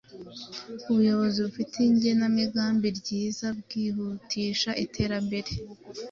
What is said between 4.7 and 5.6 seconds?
iterambere